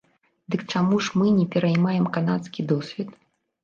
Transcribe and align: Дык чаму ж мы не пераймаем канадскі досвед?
Дык 0.55 0.63
чаму 0.73 0.95
ж 1.09 1.23
мы 1.23 1.35
не 1.37 1.47
пераймаем 1.53 2.11
канадскі 2.19 2.71
досвед? 2.77 3.19